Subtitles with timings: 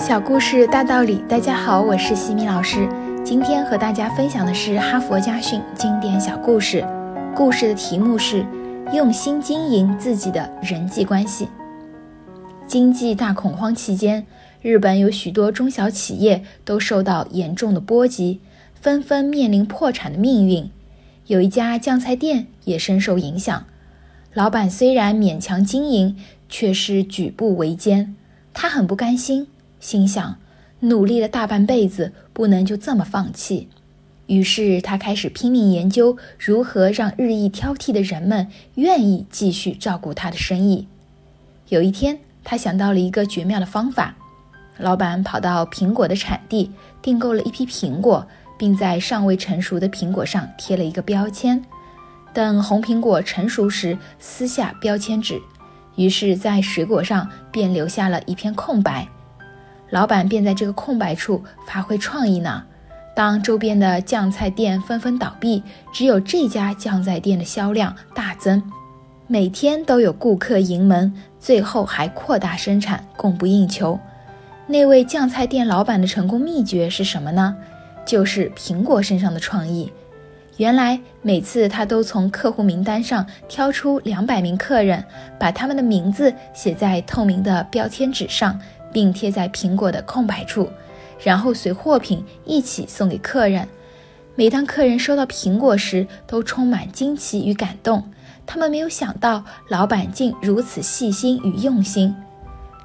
[0.00, 2.88] 小故事大道理，大家好，我是西米老师。
[3.22, 6.82] 今天和大家分享的是哈佛家训经典小故事，
[7.36, 8.44] 故事的题目是
[8.94, 11.46] 用心经营自己的人际关系。
[12.66, 14.26] 经济大恐慌期间，
[14.62, 18.40] 日本有许多中小企业都受到严重的波及，
[18.72, 20.70] 纷纷面临破产的命运。
[21.26, 23.66] 有一家酱菜店也深受影响，
[24.32, 26.16] 老板虽然勉强经营，
[26.48, 28.16] 却是举步维艰。
[28.52, 29.46] 他很不甘心，
[29.80, 30.36] 心想：
[30.78, 33.68] 努力了大半辈子，不能就这么放弃。
[34.26, 40.86] 于是他开始拼命研究如何让日益挑剔的人们愿意继续照顾他的生意。
[41.70, 44.14] 有一天，他想到了一个绝妙的方法。
[44.78, 46.70] 老板跑到苹果的产地，
[47.02, 48.24] 订购了一批苹果。
[48.60, 51.64] 并在尚未成熟的苹果上贴了一个标签，
[52.34, 55.40] 等红苹果成熟时撕下标签纸，
[55.96, 59.08] 于是，在水果上便留下了一片空白。
[59.90, 62.64] 老板便在这个空白处发挥创意呢。
[63.14, 68.62] 当周边的酱菜店纷纷倒闭，只有这家酱菜店的销量大增，
[69.26, 73.98] 每天都有顾客迎门，最后还扩大生产，供不应求。
[74.66, 77.56] 那位酱菜店老板的成功秘诀是什么呢？
[78.06, 79.92] 就是苹果身上的创意。
[80.56, 85.04] 原来每次他都从客户名单上挑出两百名客人，
[85.38, 88.58] 把他们的名字写在透明的标签纸上，
[88.92, 90.68] 并贴在苹果的空白处，
[91.22, 93.68] 然后随货品一起送给客人。
[94.34, 98.10] 每当客人收到苹果时，都充满惊奇与感动。
[98.46, 102.14] 他们没有想到老板竟如此细心与用心。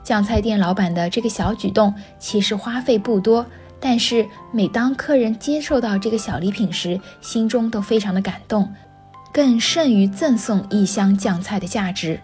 [0.04, 3.46] 酱菜店老板的这个小举动其实花费不多。
[3.78, 8.74] 但是每当客人接受到这个小礼品时，心中都非常的感动，
[9.32, 12.20] 更胜于赠送一箱酱菜的价值。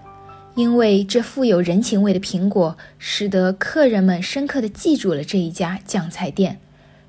[0.55, 6.59] 因为这富有人情味的苹果，使得客人们深刻地记住了这一家酱菜店。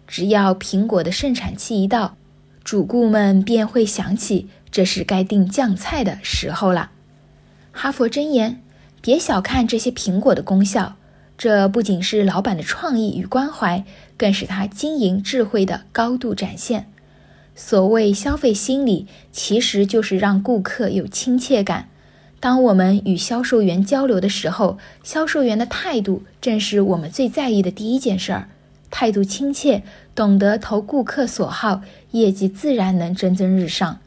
[0.07, 2.17] 只要苹果的盛产期一到，
[2.63, 6.93] 主顾们便会想起这是该订酱菜的时候了。
[7.73, 8.63] 哈佛箴言：
[9.01, 10.97] 别小看这些苹果的功效。
[11.37, 13.85] 这不仅是老板的创意与关怀，
[14.17, 16.89] 更是他经营智慧的高度展现。
[17.57, 21.89] 所谓消费心理，其实就是让顾客有亲切感。
[22.43, 28.49] 当我们与销售员交流的时候，销售员的态度正是我们最在意的第一件事儿。
[28.91, 34.01] 态度亲切，懂得投顾客所好，业绩自然能蒸蒸日上。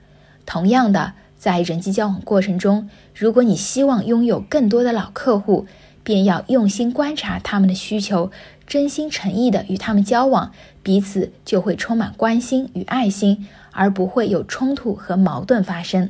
[0.45, 5.65] 同样的，在人际交往过程中，如果你希望拥有更多的老客户，
[6.03, 8.31] 便要用心观察他们的需求，
[8.67, 10.51] 真心诚意的与他们交往，
[10.83, 16.09] 彼此就会充满关心与爱心，而不会有冲突和矛盾发生。